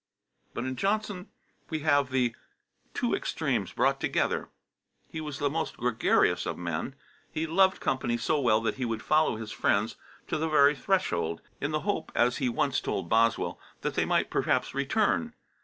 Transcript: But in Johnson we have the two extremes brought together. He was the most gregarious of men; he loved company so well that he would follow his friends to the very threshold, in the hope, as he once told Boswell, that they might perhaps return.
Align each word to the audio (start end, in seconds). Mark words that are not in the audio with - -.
But 0.55 0.65
in 0.65 0.77
Johnson 0.77 1.29
we 1.69 1.81
have 1.81 2.09
the 2.09 2.35
two 2.95 3.13
extremes 3.13 3.71
brought 3.73 3.99
together. 3.99 4.49
He 5.07 5.21
was 5.21 5.37
the 5.37 5.47
most 5.47 5.77
gregarious 5.77 6.47
of 6.47 6.57
men; 6.57 6.95
he 7.31 7.45
loved 7.45 7.79
company 7.79 8.17
so 8.17 8.39
well 8.41 8.61
that 8.61 8.77
he 8.77 8.83
would 8.85 9.03
follow 9.03 9.35
his 9.35 9.51
friends 9.51 9.97
to 10.27 10.39
the 10.39 10.49
very 10.49 10.73
threshold, 10.75 11.43
in 11.59 11.69
the 11.69 11.81
hope, 11.81 12.11
as 12.15 12.37
he 12.37 12.49
once 12.49 12.81
told 12.81 13.09
Boswell, 13.09 13.59
that 13.81 13.93
they 13.93 14.05
might 14.05 14.31
perhaps 14.31 14.73
return. 14.73 15.35